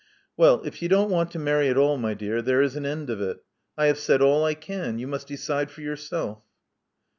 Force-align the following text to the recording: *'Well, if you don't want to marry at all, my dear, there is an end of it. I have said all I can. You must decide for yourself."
*'Well, 0.35 0.63
if 0.65 0.81
you 0.81 0.89
don't 0.89 1.11
want 1.11 1.29
to 1.29 1.37
marry 1.37 1.69
at 1.69 1.77
all, 1.77 1.95
my 1.95 2.15
dear, 2.15 2.41
there 2.41 2.63
is 2.63 2.75
an 2.75 2.87
end 2.87 3.11
of 3.11 3.21
it. 3.21 3.37
I 3.77 3.85
have 3.85 3.99
said 3.99 4.19
all 4.19 4.43
I 4.43 4.55
can. 4.55 4.97
You 4.97 5.05
must 5.05 5.27
decide 5.27 5.69
for 5.69 5.81
yourself." 5.81 6.41